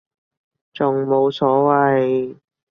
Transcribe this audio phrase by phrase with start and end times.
[0.73, 2.37] 仲冇所謂